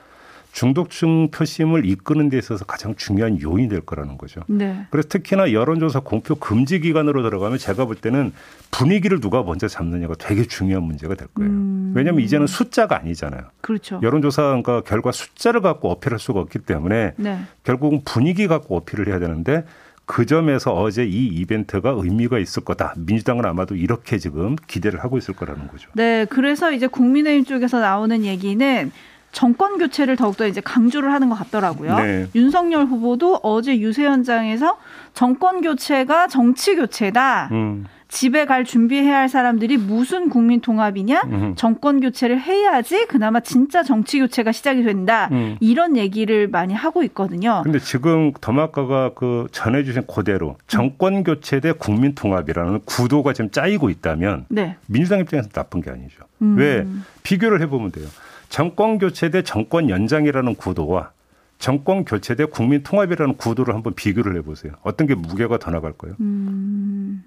중독층 0.53 1.31
표심을 1.31 1.87
이끄는 1.87 2.29
데 2.29 2.39
있어서 2.39 2.65
가장 2.65 2.95
중요한 2.97 3.41
요인이 3.41 3.69
될 3.69 3.81
거라는 3.81 4.19
거죠. 4.19 4.41
네. 4.49 4.87
그래서 4.91 5.09
특히나 5.09 5.53
여론조사 5.53 6.01
공표 6.01 6.35
금지 6.35 6.81
기간으로 6.81 7.23
들어가면 7.23 7.59
제가 7.59 7.85
볼 7.85 7.97
때는 7.97 8.33
분위기를 8.71 9.21
누가 9.21 9.43
먼저 9.43 9.69
잡느냐가 9.69 10.15
되게 10.19 10.45
중요한 10.45 10.85
문제가 10.85 11.15
될 11.15 11.29
거예요. 11.29 11.51
음. 11.51 11.93
왜냐하면 11.95 12.23
이제는 12.23 12.47
숫자가 12.47 12.99
아니잖아요. 12.99 13.43
그렇죠. 13.61 14.01
여론조사 14.03 14.43
그러니까 14.43 14.83
결과 14.83 15.13
숫자를 15.13 15.61
갖고 15.61 15.91
어필할 15.91 16.19
수가 16.19 16.41
없기 16.41 16.61
때문에 16.61 17.13
네. 17.17 17.39
결국은 17.65 18.03
분위기 18.05 18.47
갖고 18.47 18.77
어필을 18.77 19.09
해야 19.09 19.19
되는데 19.19 19.65
그 20.11 20.27
점에서 20.27 20.75
어제 20.75 21.05
이 21.05 21.27
이벤트가 21.27 21.95
의미가 21.97 22.41
있을 22.41 22.65
거다. 22.65 22.95
민주당은 22.97 23.45
아마도 23.45 23.77
이렇게 23.77 24.19
지금 24.19 24.57
기대를 24.67 25.05
하고 25.05 25.17
있을 25.19 25.35
거라는 25.35 25.69
거죠. 25.69 25.89
네, 25.95 26.25
그래서 26.25 26.73
이제 26.73 26.89
국민의힘 26.89 27.45
쪽에서 27.45 27.79
나오는 27.79 28.25
얘기는 28.25 28.91
정권 29.33 29.79
교체를 29.79 30.17
더욱더 30.17 30.47
이제 30.47 30.61
강조를 30.61 31.13
하는 31.13 31.29
것 31.29 31.37
같더라고요. 31.37 31.97
네. 31.99 32.27
윤석열 32.35 32.85
후보도 32.87 33.41
어제 33.43 33.79
유세현장에서 33.79 34.77
정권 35.15 35.61
교체가 35.61 36.29
정치 36.29 36.75
교체다. 36.75 37.49
음. 37.53 37.87
집에 38.09 38.45
갈 38.45 38.65
준비해야 38.65 39.19
할 39.19 39.29
사람들이 39.29 39.77
무슨 39.77 40.31
국민 40.31 40.61
통합이냐? 40.61 41.23
음. 41.27 41.55
정권 41.57 42.01
교체를 42.01 42.41
해야지 42.41 43.07
그나마 43.07 43.39
진짜 43.39 43.85
정치 43.85 44.19
교체가 44.19 44.51
시작이 44.51 44.83
된다. 44.83 45.29
음. 45.31 45.57
이런 45.61 45.97
얘기를 45.97 46.49
많이 46.49 46.75
하고 46.75 47.05
있거든요. 47.05 47.61
근데 47.63 47.79
지금 47.79 48.33
더마카가 48.41 49.13
그 49.15 49.47
전해주신 49.53 50.09
그대로 50.13 50.57
정권 50.67 51.23
교체 51.23 51.61
대 51.61 51.71
국민 51.71 52.17
통합이라는 52.17 52.81
구도가 52.85 53.33
지금 53.33 53.51
짜이고 53.53 53.91
있다면 53.91 54.47
네. 54.49 54.77
민주당 54.89 55.21
입장에서 55.21 55.49
나쁜 55.51 55.81
게 55.81 55.91
아니죠. 55.91 56.25
음. 56.43 56.57
왜 56.59 56.85
비교를 57.23 57.61
해보면 57.63 57.93
돼요. 57.93 58.09
정권 58.51 58.99
교체 58.99 59.31
대 59.31 59.43
정권 59.43 59.89
연장이라는 59.89 60.57
구도와 60.57 61.13
정권 61.59 62.05
교체 62.05 62.35
대 62.35 62.45
국민 62.45 62.83
통합이라는 62.83 63.37
구도를 63.37 63.75
한번 63.75 63.95
비교를 63.95 64.37
해보세요. 64.37 64.73
어떤 64.83 65.07
게 65.07 65.15
무게가 65.15 65.59
더 65.59 65.71
나갈까요? 65.71 66.17
음. 66.21 67.25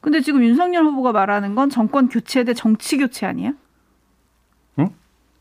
근데 0.00 0.20
지금 0.20 0.42
윤석열 0.42 0.84
후보가 0.84 1.12
말하는 1.12 1.54
건 1.54 1.70
정권 1.70 2.08
교체 2.08 2.44
대 2.44 2.52
정치 2.52 2.98
교체 2.98 3.24
아니에요? 3.24 3.52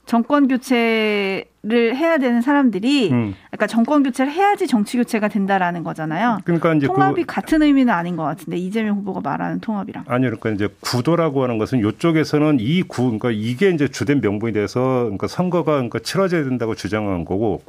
정권 0.05 0.47
교체를 0.47 1.95
해야 1.95 2.17
되는 2.17 2.41
사람들이 2.41 3.11
음. 3.11 3.35
그러니까 3.47 3.67
정권 3.67 4.03
교체를 4.03 4.31
해야지 4.31 4.67
정치 4.67 4.97
교체가 4.97 5.29
된다라는 5.29 5.83
거잖아요. 5.83 6.39
그러니까 6.43 6.73
이제 6.73 6.87
통합이 6.87 7.23
그, 7.23 7.33
같은 7.33 7.61
의미는 7.61 7.93
아닌 7.93 8.17
것 8.17 8.23
같은데 8.23 8.57
이재명 8.57 8.97
후보가 8.97 9.21
말하는 9.21 9.59
통합이랑. 9.59 10.03
아니요, 10.07 10.35
그러니까 10.37 10.49
이제 10.51 10.73
구도라고 10.81 11.43
하는 11.43 11.57
것은 11.57 11.79
이쪽에서는 11.79 12.57
이 12.59 12.83
구, 12.83 13.03
그러니까 13.03 13.31
이게 13.31 13.69
이제 13.69 13.87
주된 13.87 14.19
명분이 14.21 14.53
돼서 14.53 15.03
그러니까 15.03 15.27
선거가 15.27 15.73
그러니까 15.73 15.99
치러져야 15.99 16.43
된다고 16.43 16.75
주장한 16.75 17.23
거고 17.23 17.61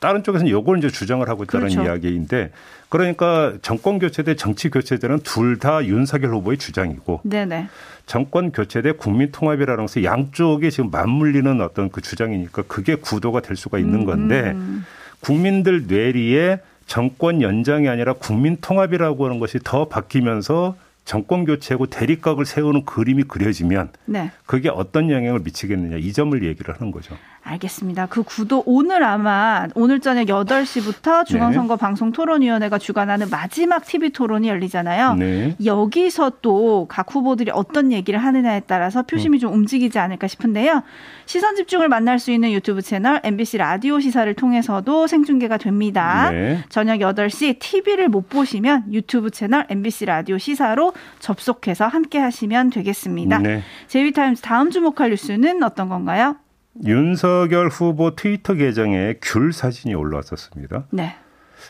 다른 0.00 0.22
쪽에서는 0.24 0.50
요걸 0.50 0.78
이제 0.78 0.88
주장을 0.88 1.26
하고 1.28 1.44
있다는 1.44 1.68
그렇죠. 1.68 1.82
이야기인데 1.84 2.50
그러니까 2.88 3.52
정권 3.62 3.98
교체 3.98 4.22
대 4.22 4.34
정치 4.34 4.68
교체제는 4.70 5.20
둘 5.20 5.58
다 5.60 5.84
윤석열 5.84 6.32
후보의 6.34 6.56
주장이고 6.58 7.20
네네. 7.22 7.68
정권 8.06 8.50
교체 8.50 8.80
대 8.82 8.92
국민 8.92 9.30
통합이라는 9.30 9.84
것은 9.84 10.04
양쪽이 10.04 10.70
지금 10.70 10.90
맞물리는 10.90 11.60
어떤 11.60 11.90
그 11.90 12.00
주장이니까 12.00 12.62
그게 12.66 12.94
구도가 12.96 13.40
될 13.40 13.56
수가 13.56 13.78
있는 13.78 14.04
건데 14.04 14.52
음. 14.54 14.84
국민들 15.20 15.86
뇌리에 15.86 16.60
정권 16.86 17.42
연장이 17.42 17.88
아니라 17.88 18.14
국민 18.14 18.56
통합이라고 18.60 19.26
하는 19.26 19.38
것이 19.38 19.58
더 19.62 19.86
바뀌면서 19.86 20.74
정권 21.10 21.44
교체하고 21.44 21.86
대립각을 21.86 22.46
세우는 22.46 22.84
그림이 22.84 23.24
그려지면 23.24 23.88
네. 24.04 24.30
그게 24.46 24.68
어떤 24.68 25.10
영향을 25.10 25.40
미치겠느냐 25.40 25.96
이 25.96 26.12
점을 26.12 26.40
얘기를 26.44 26.72
하는 26.72 26.92
거죠. 26.92 27.16
알겠습니다. 27.42 28.06
그 28.06 28.22
구도 28.22 28.62
오늘 28.66 29.02
아마 29.02 29.66
오늘 29.74 29.98
저녁 30.00 30.26
8시부터 30.26 31.24
중앙선거 31.26 31.76
네. 31.76 31.80
방송 31.80 32.12
토론위원회가 32.12 32.78
주관하는 32.78 33.28
마지막 33.30 33.84
TV 33.84 34.10
토론이 34.10 34.48
열리잖아요. 34.48 35.14
네. 35.14 35.56
여기서 35.64 36.32
또 36.42 36.86
각 36.88 37.12
후보들이 37.14 37.50
어떤 37.52 37.92
얘기를 37.92 38.22
하느냐에 38.22 38.60
따라서 38.66 39.02
표심이 39.02 39.38
음. 39.38 39.40
좀 39.40 39.52
움직이지 39.52 39.98
않을까 39.98 40.28
싶은데요. 40.28 40.82
시선 41.26 41.56
집중을 41.56 41.88
만날 41.88 42.18
수 42.18 42.30
있는 42.30 42.52
유튜브 42.52 42.82
채널 42.82 43.20
MBC 43.22 43.58
라디오 43.58 44.00
시사를 44.00 44.32
통해서도 44.34 45.06
생중계가 45.06 45.56
됩니다. 45.56 46.30
네. 46.30 46.64
저녁 46.68 46.98
8시 46.98 47.58
TV를 47.58 48.08
못 48.08 48.28
보시면 48.28 48.92
유튜브 48.92 49.30
채널 49.30 49.66
MBC 49.68 50.06
라디오 50.06 50.38
시사로 50.38 50.92
접속해서 51.18 51.86
함께 51.86 52.18
하시면 52.18 52.70
되겠습니다. 52.70 53.38
네. 53.38 53.62
JB타임즈 53.88 54.42
다음 54.42 54.70
주목할 54.70 55.10
뉴스는 55.10 55.62
어떤 55.62 55.88
건가요? 55.88 56.36
윤석열 56.84 57.68
후보 57.68 58.14
트위터 58.14 58.54
계정에 58.54 59.14
귤 59.20 59.52
사진이 59.52 59.94
올라왔었습니다. 59.94 60.84
네. 60.90 61.16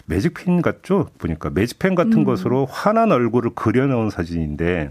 매직펜 0.07 0.63
같죠? 0.63 1.09
보니까 1.19 1.51
매직펜 1.51 1.95
같은 1.95 2.19
음. 2.19 2.25
것으로 2.25 2.67
환한 2.67 3.11
얼굴을 3.11 3.51
그려놓은 3.55 4.11
사진인데 4.11 4.91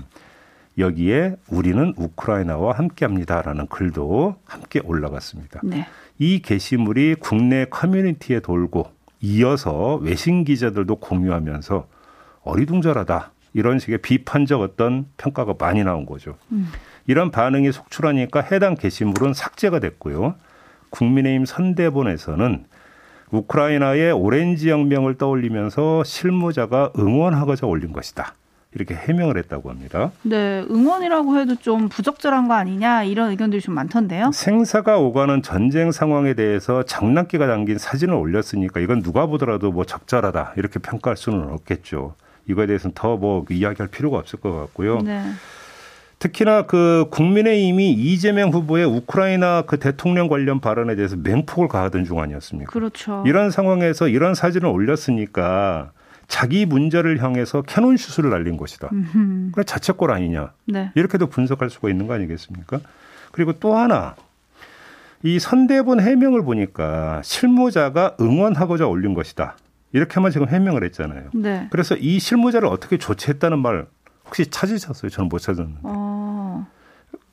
여기에 0.77 1.35
우리는 1.49 1.93
우크라이나와 1.97 2.73
함께합니다라는 2.73 3.67
글도 3.67 4.35
함께 4.45 4.79
올라갔습니다. 4.83 5.61
네. 5.63 5.87
이 6.17 6.41
게시물이 6.41 7.15
국내 7.19 7.65
커뮤니티에 7.65 8.39
돌고 8.39 8.91
이어서 9.21 9.95
외신 9.95 10.43
기자들도 10.43 10.97
공유하면서 10.97 11.87
어리둥절하다 12.43 13.31
이런 13.53 13.79
식의 13.79 13.99
비판적 13.99 14.61
어떤 14.61 15.07
평가가 15.17 15.55
많이 15.57 15.83
나온 15.83 16.05
거죠. 16.05 16.35
음. 16.51 16.67
이런 17.07 17.31
반응이 17.31 17.71
속출하니까 17.71 18.41
해당 18.41 18.75
게시물은 18.75 19.33
삭제가 19.33 19.79
됐고요. 19.79 20.35
국민의힘 20.91 21.45
선대본에서는 21.45 22.65
우크라이나의 23.31 24.11
오렌지 24.11 24.69
혁명을 24.69 25.17
떠올리면서 25.17 26.03
실무자가 26.03 26.91
응원하고자 26.97 27.67
올린 27.67 27.93
것이다. 27.93 28.35
이렇게 28.75 28.93
해명을 28.93 29.37
했다고 29.37 29.69
합니다. 29.71 30.11
네, 30.21 30.63
응원이라고 30.69 31.39
해도 31.39 31.55
좀 31.55 31.89
부적절한 31.89 32.47
거 32.47 32.53
아니냐 32.53 33.03
이런 33.03 33.31
의견들이 33.31 33.61
좀 33.61 33.73
많던데요. 33.73 34.31
생사가 34.31 34.99
오가는 34.99 35.41
전쟁 35.41 35.91
상황에 35.91 36.35
대해서 36.35 36.83
장난기가 36.83 37.47
담긴 37.47 37.79
사진을 37.79 38.13
올렸으니까 38.13 38.79
이건 38.79 39.01
누가 39.01 39.25
보더라도 39.25 39.71
뭐 39.71 39.85
적절하다 39.85 40.53
이렇게 40.57 40.77
평가할 40.79 41.17
수는 41.17 41.49
없겠죠. 41.51 42.13
이거에 42.49 42.65
대해서는 42.65 42.93
더 42.95 43.15
뭐 43.17 43.45
이야기할 43.49 43.87
필요가 43.89 44.17
없을 44.17 44.39
것 44.39 44.53
같고요. 44.53 44.99
네. 45.01 45.21
특히나 46.19 46.63
그 46.63 47.05
국민의힘이 47.11 47.91
이재명 47.93 48.49
후보의 48.49 48.85
우크라이나 48.85 49.61
그 49.61 49.79
대통령 49.79 50.27
관련 50.27 50.59
발언에 50.59 50.95
대해서 50.95 51.15
맹폭을 51.15 51.69
가하던 51.69 52.03
중 52.03 52.19
아니었습니까? 52.19 52.71
그렇죠. 52.71 53.23
이런 53.25 53.51
상황에서 53.51 54.09
이런 54.09 54.35
사진을 54.35 54.67
올렸으니까 54.67 55.91
자기 56.27 56.65
문제를 56.65 57.23
향해서 57.23 57.61
캐논 57.61 57.95
슛을 57.97 58.29
날린 58.29 58.57
것이다. 58.57 58.89
그래 59.53 59.63
자책골 59.63 60.11
아니냐. 60.11 60.51
네. 60.65 60.91
이렇게도 60.95 61.27
분석할 61.27 61.69
수가 61.69 61.89
있는 61.89 62.05
거 62.07 62.13
아니겠습니까? 62.13 62.79
그리고 63.31 63.53
또 63.53 63.75
하나 63.75 64.15
이 65.23 65.39
선대본 65.39 66.01
해명을 66.01 66.43
보니까 66.43 67.21
실무자가 67.23 68.15
응원하고자 68.19 68.87
올린 68.87 69.13
것이다. 69.13 69.55
이렇게만 69.91 70.31
지금 70.31 70.47
해명을 70.47 70.83
했잖아요. 70.85 71.29
네. 71.33 71.67
그래서 71.71 71.95
이 71.95 72.19
실무자를 72.19 72.67
어떻게 72.67 72.97
조치했다는 72.97 73.59
말 73.59 73.87
혹시 74.25 74.45
찾으셨어요? 74.47 75.09
저는 75.09 75.29
못 75.29 75.39
찾았는데. 75.39 75.81
어. 75.83 76.67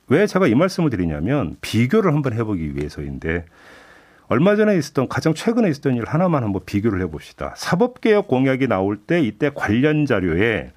왜 0.07 0.25
제가 0.25 0.47
이 0.47 0.55
말씀을 0.55 0.89
드리냐면 0.89 1.57
비교를 1.61 2.13
한번 2.13 2.33
해보기 2.33 2.75
위해서인데 2.75 3.45
얼마 4.29 4.55
전에 4.55 4.77
있었던 4.77 5.07
가장 5.07 5.33
최근에 5.33 5.69
있었던 5.69 5.95
일 5.95 6.05
하나만 6.05 6.43
한번 6.43 6.61
비교를 6.65 7.01
해봅시다. 7.01 7.53
사법개혁 7.55 8.27
공약이 8.27 8.67
나올 8.67 8.97
때 8.97 9.21
이때 9.21 9.51
관련 9.53 10.05
자료에 10.05 10.71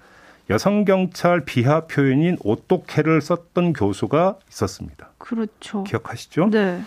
여성 0.51 0.85
경찰 0.85 1.45
비하 1.45 1.87
표현인 1.87 2.37
오또케를 2.43 3.21
썼던 3.21 3.73
교수가 3.73 4.37
있었습니다. 4.51 5.11
그렇죠. 5.19 5.85
기억하시죠? 5.85 6.51
네. 6.51 6.83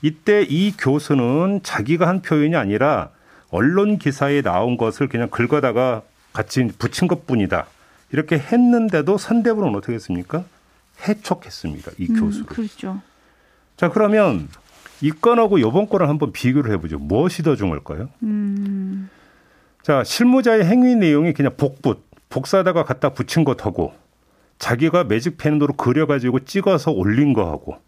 이때 0.00 0.42
이 0.48 0.72
교수는 0.76 1.60
자기가 1.62 2.08
한 2.08 2.22
표현이 2.22 2.56
아니라 2.56 3.10
언론 3.52 3.98
기사에 3.98 4.42
나온 4.42 4.76
것을 4.76 5.08
그냥 5.08 5.28
긁어다가 5.28 6.02
같이 6.32 6.66
붙인 6.78 7.06
것 7.06 7.26
뿐이다. 7.26 7.66
이렇게 8.10 8.38
했는데도 8.38 9.18
선대부는 9.18 9.74
어떻게 9.76 9.92
했습니까? 9.92 10.44
해촉했습니다. 11.06 11.92
이 11.98 12.08
음, 12.10 12.20
교수를. 12.20 12.46
그렇죠. 12.46 13.00
자 13.76 13.90
그러면 13.90 14.48
이 15.02 15.10
건하고 15.10 15.58
이번 15.58 15.88
건을 15.88 16.08
한번 16.08 16.32
비교를 16.32 16.72
해보죠. 16.72 16.98
무엇이 16.98 17.42
더 17.42 17.54
중요할까요? 17.54 18.08
음. 18.22 19.10
자 19.82 20.02
실무자의 20.02 20.64
행위 20.64 20.94
내용이 20.94 21.34
그냥 21.34 21.54
복붙, 21.56 22.04
복사다가 22.30 22.84
갖다 22.84 23.10
붙인 23.10 23.44
것하고 23.44 23.92
자기가 24.58 25.04
매직펜으로 25.04 25.74
그려가지고 25.74 26.40
찍어서 26.40 26.90
올린 26.92 27.34
거하고 27.34 27.78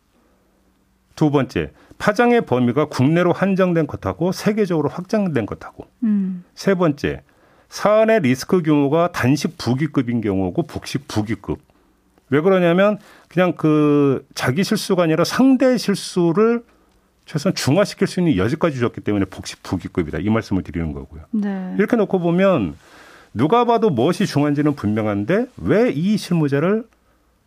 두 1.14 1.30
번째 1.30 1.71
파장의 1.99 2.47
범위가 2.47 2.87
국내로 2.87 3.33
한정된 3.33 3.87
것하고 3.87 4.33
세계적으로 4.33 4.88
확장된 4.88 5.47
것하고 5.47 5.87
음. 6.02 6.44
세 6.54 6.75
번째 6.75 7.23
사안의 7.68 8.21
리스크 8.21 8.62
규모가 8.62 9.12
단식 9.12 9.56
부기급인 9.59 10.21
경우고 10.21 10.64
복식 10.64 11.09
부기급 11.09 11.59
왜 12.30 12.40
그러냐면 12.40 12.99
그냥 13.28 13.52
그 13.56 14.26
자기 14.35 14.64
실수가 14.64 15.02
아니라 15.02 15.25
상대 15.25 15.76
실수를 15.76 16.62
최소한 17.26 17.54
중화시킬 17.54 18.06
수 18.06 18.21
있는 18.21 18.37
여지까지 18.37 18.80
줬기 18.80 19.00
때문에 19.00 19.25
복식 19.26 19.62
부기급이다 19.62 20.18
이 20.18 20.28
말씀을 20.28 20.62
드리는 20.62 20.92
거고요. 20.92 21.23
네. 21.30 21.75
이렇게 21.78 21.97
놓고 21.97 22.18
보면 22.18 22.76
누가 23.33 23.64
봐도 23.64 23.88
무엇이 23.90 24.26
중요한지는 24.26 24.75
분명한데 24.75 25.47
왜 25.59 25.90
이 25.92 26.16
실무자를 26.16 26.85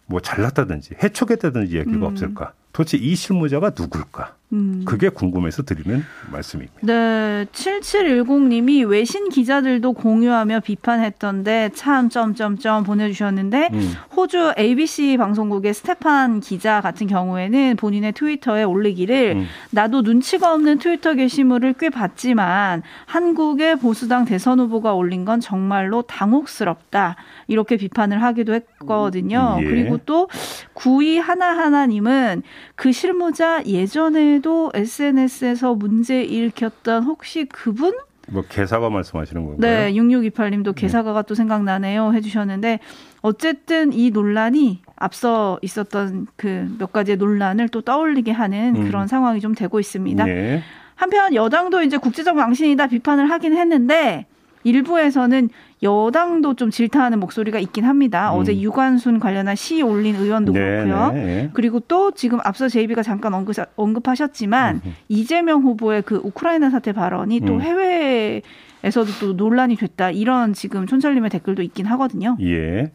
뭐 0.08 0.20
잘났다든지 0.20 0.96
해촉했다든지 1.04 1.78
얘기가 1.78 1.98
음. 1.98 2.04
없을까? 2.04 2.54
도대체 2.78 2.98
이 2.98 3.16
실무자가 3.16 3.72
누굴까? 3.76 4.37
음. 4.54 4.84
그게 4.86 5.10
궁금해서 5.10 5.64
드리는 5.64 6.04
말씀입니다. 6.32 6.80
네, 6.82 7.46
7710님이 7.52 8.88
외신 8.88 9.28
기자들도 9.28 9.92
공유하며 9.92 10.62
비판했던데 10.62 11.72
참 11.74 12.08
점점점 12.08 12.84
보내주셨는데 12.84 13.70
음. 13.74 13.94
호주 14.16 14.54
ABC 14.58 15.18
방송국의 15.18 15.74
스테판 15.74 16.40
기자 16.40 16.80
같은 16.80 17.08
경우에는 17.08 17.76
본인의 17.76 18.14
트위터에 18.14 18.64
올리기를 18.64 19.34
음. 19.36 19.46
나도 19.72 20.04
눈치가 20.04 20.54
없는 20.54 20.80
트위터 20.80 21.14
게시물을 21.14 21.74
꽤 21.74 21.90
봤지만 21.90 22.84
한국의 23.06 23.78
보수당 23.78 24.24
대선 24.24 24.62
후보가 24.62 24.94
올린 24.94 25.26
건 25.26 25.42
정말로 25.42 26.04
당혹스럽다 26.04 27.18
이렇게 27.48 27.76
비판을 27.76 28.22
하기도 28.24 28.54
했거든요. 28.54 29.58
예. 29.60 29.64
그리고 29.66 29.98
또 30.06 30.30
구이 30.74 31.18
하나하나님은 31.18 32.44
그 32.76 32.92
실무자 32.92 33.64
예전에 33.66 34.37
도 34.42 34.72
SNS에서 34.74 35.74
문제 35.76 36.24
일으켰던 36.24 37.04
혹시 37.04 37.46
그분? 37.46 37.94
뭐 38.30 38.44
개사가 38.48 38.90
말씀하시는 38.90 39.46
건가요? 39.46 39.60
네, 39.60 39.94
6628님도 39.94 40.76
개사가가 40.76 41.22
또 41.22 41.34
생각나네요 41.34 42.14
해주셨는데 42.14 42.80
어쨌든 43.22 43.94
이 43.94 44.12
논란이 44.12 44.82
앞서 44.98 45.58
있었던 45.62 46.28
그 46.36 46.68
몇 46.78 46.92
가지의 46.92 47.18
논란을 47.18 47.70
또 47.70 47.82
떠올리게 47.82 48.32
하는 48.32 48.76
음. 48.76 48.86
그런 48.86 49.08
상황이 49.08 49.40
좀 49.40 49.56
되고 49.56 49.80
있습니다. 49.80 50.26
네. 50.26 50.62
한편 50.96 51.34
여당도 51.36 51.84
이제 51.84 51.98
국제적 51.98 52.36
망신이다 52.36 52.88
비판을 52.88 53.30
하긴 53.30 53.56
했는데 53.56 54.26
일부에서는 54.68 55.50
여당도 55.82 56.56
좀 56.56 56.70
질타하는 56.70 57.20
목소리가 57.20 57.60
있긴 57.60 57.86
합니다. 57.86 58.34
음. 58.34 58.40
어제 58.40 58.60
유관순 58.60 59.20
관련한 59.20 59.56
시 59.56 59.82
올린 59.82 60.16
의원도 60.16 60.54
네, 60.54 60.60
그렇고요. 60.60 61.12
네, 61.14 61.26
네. 61.26 61.50
그리고 61.54 61.80
또 61.80 62.12
지금 62.12 62.40
앞서 62.44 62.68
제이비가 62.68 63.04
잠깐 63.04 63.34
언급, 63.34 63.56
언급하셨지만 63.76 64.82
이재명 65.08 65.62
후보의 65.62 66.02
그 66.02 66.20
우크라이나 66.24 66.70
사태 66.70 66.92
발언이 66.92 67.42
또 67.42 67.54
음. 67.54 67.62
해외에서도 67.62 69.12
또 69.20 69.34
논란이 69.34 69.78
됐다 69.78 70.12
이런 70.12 70.54
지금 70.54 70.86
촌철님의 70.86 71.30
댓글도 71.30 71.62
있긴 71.62 71.86
하거든요. 71.86 72.38
예. 72.42 72.92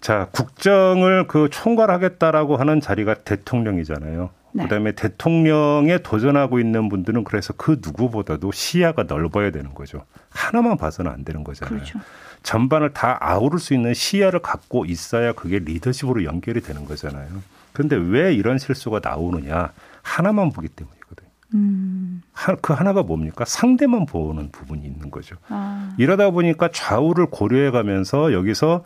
자, 0.00 0.28
국정을 0.32 1.26
그 1.26 1.48
총괄하겠다라고 1.50 2.56
하는 2.56 2.80
자리가 2.80 3.14
대통령이잖아요. 3.14 4.30
네. 4.52 4.64
그다음에 4.64 4.92
대통령에 4.92 5.98
도전하고 5.98 6.58
있는 6.58 6.88
분들은 6.88 7.24
그래서 7.24 7.52
그 7.56 7.80
누구보다도 7.82 8.52
시야가 8.52 9.04
넓어야 9.04 9.50
되는 9.50 9.74
거죠. 9.74 10.04
하나만 10.30 10.76
봐서는 10.76 11.10
안 11.10 11.24
되는 11.24 11.44
거잖아요. 11.44 11.74
그렇죠. 11.78 11.98
전반을 12.42 12.92
다 12.92 13.18
아우를 13.20 13.58
수 13.58 13.74
있는 13.74 13.94
시야를 13.94 14.40
갖고 14.40 14.84
있어야 14.86 15.32
그게 15.32 15.58
리더십으로 15.58 16.24
연결이 16.24 16.60
되는 16.60 16.84
거잖아요. 16.84 17.28
그런데 17.72 17.96
왜 17.96 18.34
이런 18.34 18.58
실수가 18.58 19.00
나오느냐? 19.02 19.72
하나만 20.02 20.50
보기 20.50 20.68
때문이거든요. 20.68 21.28
음, 21.54 22.22
하- 22.32 22.56
그 22.56 22.72
하나가 22.72 23.02
뭡니까? 23.02 23.44
상대만 23.44 24.06
보는 24.06 24.50
부분이 24.50 24.84
있는 24.84 25.10
거죠. 25.10 25.36
아, 25.48 25.94
이러다 25.98 26.30
보니까 26.30 26.70
좌우를 26.72 27.26
고려해 27.26 27.70
가면서 27.70 28.32
여기서 28.32 28.84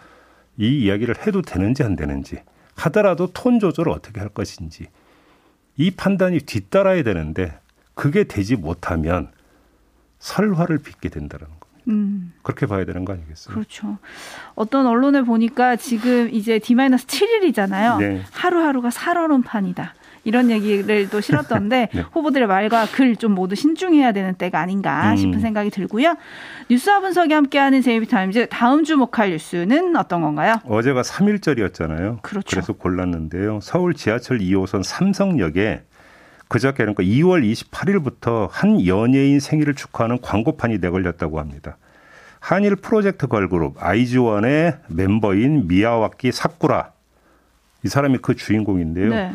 이 0.57 0.85
이야기를 0.85 1.27
해도 1.27 1.41
되는지 1.43 1.83
안 1.83 1.95
되는지 1.97 2.41
하더라도 2.77 3.29
톤 3.33 3.61
조절을 3.61 3.93
어떻게 3.93 4.21
할 4.21 4.29
것인지 4.29 4.89
이 5.77 5.91
판단이 5.91 6.41
뒤따라야 6.41 7.03
되는데 7.03 7.59
그게 7.95 8.25
되지 8.25 8.57
못하면 8.57 9.31
설화를 10.19 10.79
빚게 10.79 11.09
된다는 11.09 11.47
겁니다. 11.47 11.65
음. 11.89 12.33
그렇게 12.43 12.67
봐야 12.67 12.85
되는 12.85 13.05
거 13.05 13.13
아니겠어요? 13.13 13.55
그렇죠. 13.55 13.99
어떤 14.55 14.87
언론을 14.87 15.25
보니까 15.25 15.77
지금 15.77 16.31
이제 16.33 16.59
D-7일이잖아요. 16.59 17.99
네. 17.99 18.23
하루하루가 18.33 18.91
살얼음판이다. 18.91 19.95
이런 20.25 20.51
얘기를 20.51 21.09
또 21.11 21.21
실었던데 21.21 21.89
네. 21.95 22.05
후보들의 22.13 22.49
말과 22.49 22.87
글 22.87 23.15
좀 23.17 23.33
모두 23.33 23.55
신중해야 23.55 24.13
되는 24.13 24.35
때가 24.35 24.59
아닌가 24.59 25.13
음. 25.13 25.17
싶은 25.17 25.41
생각이 25.41 25.71
들고요. 25.71 26.17
뉴스와 26.69 27.01
분석이 27.01 27.33
함께하는 27.33 27.81
제이비타임즈 27.81 28.49
다음 28.51 28.83
주목할 28.83 29.31
뉴스는 29.31 29.95
어떤 29.97 30.21
건가요? 30.23 30.57
어제가 30.65 31.03
3일절이었잖아요. 31.03 32.23
그렇죠. 32.23 32.57
래서 32.57 32.73
골랐는데요. 32.73 33.61
서울 33.63 33.95
지하철 33.95 34.39
2호선 34.39 34.83
삼성역에 34.83 35.83
그저께 36.49 36.79
그러니까 36.79 37.03
2월 37.03 37.43
28일부터 37.53 38.49
한 38.51 38.85
연예인 38.87 39.41
생일을 39.41 39.75
축하하는 39.75 40.21
광고판이 40.21 40.79
내걸렸다고 40.79 41.39
합니다. 41.39 41.77
한일 42.41 42.77
프로젝트 42.77 43.27
걸그룹 43.27 43.77
아이즈원의 43.83 44.79
멤버인 44.89 45.67
미야와키 45.69 46.33
사쿠라 46.33 46.91
이 47.85 47.89
사람이 47.89 48.19
그 48.19 48.35
주인공인데요. 48.35 49.11
네. 49.11 49.33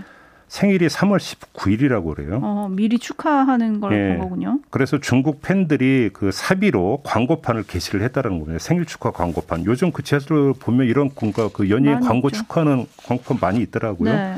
생일이 0.49 0.87
3월 0.87 1.19
19일이라고 1.19 2.15
그래요. 2.15 2.39
어, 2.41 2.67
미리 2.71 2.97
축하하는 2.97 3.79
걸 3.79 3.93
예. 3.93 4.17
본 4.17 4.19
거군요. 4.19 4.59
그래서 4.71 4.99
중국 4.99 5.43
팬들이 5.43 6.09
그 6.11 6.31
사비로 6.31 7.01
광고판을 7.03 7.63
게시를 7.63 8.01
했다는 8.01 8.39
겁니다. 8.39 8.57
생일 8.59 8.85
축하 8.85 9.11
광고판. 9.11 9.65
요즘 9.65 9.91
그 9.91 10.01
지하철 10.01 10.53
보면 10.59 10.87
이런 10.87 11.11
뭔가 11.19 11.49
그 11.53 11.69
연예인 11.69 11.99
광고 11.99 12.29
있죠. 12.29 12.39
축하하는 12.39 12.87
광고판 13.05 13.37
많이 13.39 13.61
있더라고요. 13.61 14.11
네. 14.11 14.35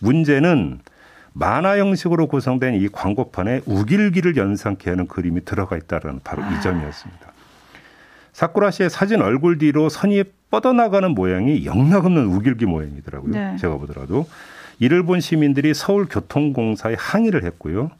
문제는 0.00 0.80
만화 1.32 1.78
형식으로 1.78 2.26
구성된 2.26 2.74
이 2.74 2.88
광고판에 2.88 3.62
우길기를 3.64 4.36
연상케 4.36 4.90
하는 4.90 5.08
그림이 5.08 5.46
들어가 5.46 5.78
있다는 5.78 6.20
바로 6.22 6.42
아. 6.42 6.50
이 6.50 6.60
점이었습니다. 6.60 7.32
사쿠라 8.34 8.70
씨의 8.70 8.90
사진 8.90 9.22
얼굴 9.22 9.56
뒤로 9.56 9.88
선이 9.88 10.24
뻗어나가는 10.50 11.10
모양이 11.10 11.64
영락없는 11.64 12.26
우길기 12.26 12.66
모양이더라고요. 12.66 13.32
네. 13.32 13.56
제가 13.56 13.78
보더라도 13.78 14.26
이를 14.78 15.02
본 15.04 15.20
시민들이 15.20 15.74
서울교통공사에 15.74 16.96
항의를 16.98 17.44
했고요. 17.44 17.90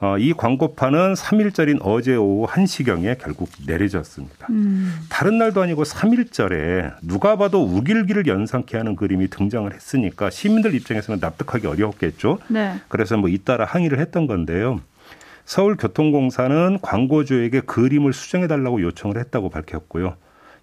어, 0.00 0.18
이 0.18 0.34
광고판은 0.34 1.14
3일절인 1.14 1.78
어제 1.80 2.14
오후 2.16 2.46
1시경에 2.46 3.16
결국 3.18 3.48
내려졌습니다. 3.66 4.48
음, 4.50 4.92
다른 5.08 5.38
날도 5.38 5.62
아니고 5.62 5.84
3일절에 5.84 6.94
누가 7.02 7.36
봐도 7.36 7.62
우길기를 7.64 8.26
연상케 8.26 8.76
하는 8.76 8.96
그림이 8.96 9.28
등장을 9.28 9.72
했으니까 9.72 10.30
시민들 10.30 10.74
입장에서는 10.74 11.20
납득하기 11.20 11.66
어려웠겠죠. 11.66 12.38
네. 12.48 12.74
그래서 12.88 13.16
뭐 13.16 13.30
잇따라 13.30 13.64
항의를 13.64 13.98
했던 13.98 14.26
건데요. 14.26 14.80
서울교통공사는 15.44 16.80
광고주에게 16.82 17.60
그림을 17.60 18.12
수정해 18.12 18.46
달라고 18.46 18.82
요청을 18.82 19.18
했다고 19.18 19.50
밝혔고요. 19.50 20.16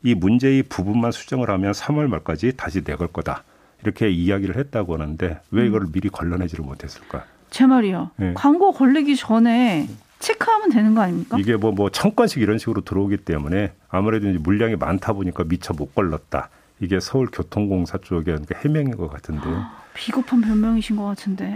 이 0.03 0.13
문제의 0.15 0.63
부분만 0.63 1.11
수정을 1.11 1.49
하면 1.49 1.71
3월 1.71 2.07
말까지 2.07 2.53
다시 2.57 2.81
내걸 2.85 3.07
거다. 3.07 3.43
이렇게 3.83 4.09
이야기를 4.09 4.57
했다고 4.57 4.93
하는데 4.93 5.39
왜 5.51 5.65
이걸 5.65 5.87
미리 5.91 6.09
걸러내지를 6.09 6.63
못했을까? 6.63 7.25
제 7.49 7.65
말이요. 7.65 8.11
네. 8.17 8.33
광고 8.33 8.71
걸리기 8.71 9.15
전에 9.15 9.87
체크하면 10.19 10.69
되는 10.69 10.93
거 10.95 11.01
아닙니까? 11.01 11.37
이게 11.39 11.55
뭐뭐천 11.55 12.15
건씩 12.15 12.41
이런 12.41 12.57
식으로 12.57 12.81
들어오기 12.81 13.17
때문에 13.17 13.73
아무래도 13.89 14.29
이제 14.29 14.37
물량이 14.37 14.75
많다 14.75 15.13
보니까 15.13 15.43
미처 15.43 15.73
못 15.73 15.93
걸렀다. 15.95 16.49
이게 16.81 16.99
서울교통공사 16.99 17.99
쪽의 17.99 18.37
해명인 18.63 18.97
것 18.97 19.07
같은데요. 19.07 19.65
비겁한 19.93 20.39
변명이신 20.41 20.95
것 20.95 21.03
같은데. 21.03 21.53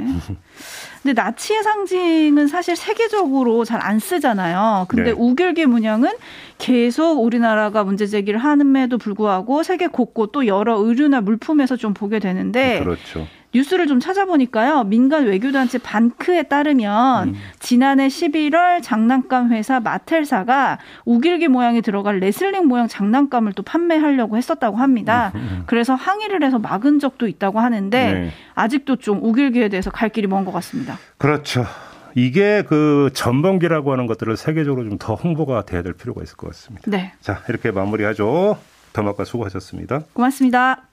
근데 1.02 1.14
나치의 1.14 1.64
상징은 1.64 2.48
사실 2.48 2.76
세계적으로 2.76 3.64
잘 3.64 3.76
안 3.82 4.00
쓰잖아요. 4.00 4.86
근데 4.90 5.06
네. 5.06 5.12
우길기 5.12 5.66
문양은 5.68 6.10
계속 6.58 7.22
우리나라가 7.24 7.84
문제 7.84 8.08
제기를 8.08 8.40
함에도 8.40 8.98
불구하고 8.98 9.64
세계 9.64 9.88
곳곳 9.88 10.32
또 10.32 10.48
여러 10.48 10.78
의류나 10.78 11.22
물품에서 11.22 11.76
좀 11.76 11.94
보게 11.94 12.20
되는데 12.20 12.80
그렇죠. 12.80 13.28
뉴스를 13.56 13.88
좀 13.88 14.00
찾아보니까요. 14.02 14.84
민간 14.84 15.26
외교단체 15.26 15.78
반크에 15.78 16.44
따르면 16.44 17.30
음. 17.30 17.36
지난해 17.60 18.08
11월 18.08 18.82
장난감 18.84 19.52
회사 19.52 19.80
마텔사가 19.80 20.80
우길기 21.06 21.48
모양이 21.48 21.82
들어갈 21.82 22.20
레슬링 22.20 22.68
모양 22.68 22.88
장난감을 22.88 23.54
또 23.54 23.63
판매하려고 23.63 24.36
했었다고 24.36 24.78
합니다. 24.78 25.32
그래서 25.68 25.96
항의를 25.96 26.44
해서 26.44 26.60
막은 26.60 27.00
적도 27.00 27.28
있다고 27.28 27.60
하는데 27.60 28.13
네. 28.13 28.32
아직도 28.56 28.98
좀 28.98 29.20
우길기에 29.24 29.70
대해서 29.70 29.89
갈 29.89 30.10
길이 30.10 30.28
먼 30.28 30.44
것 30.46 30.52
같습니다. 30.52 30.98
그렇죠. 31.18 31.65
이게 32.13 32.63
그 32.68 33.10
전범기라고 33.13 33.91
하는 33.91 34.06
것들을 34.08 34.36
세계적으로 34.38 34.84
좀 34.89 34.98
더 35.00 35.15
홍보가 35.15 35.65
돼야 35.65 35.82
될 35.82 35.94
필요가 35.94 36.24
있을 36.24 36.38
것 36.38 36.48
같습니다. 36.48 36.89
네. 36.89 37.13
자, 37.20 37.41
이렇게 37.50 37.72
마무리하죠. 37.72 38.58
더마과 38.94 39.26
수고하셨습니다. 39.26 40.02
고맙습니다. 40.13 40.84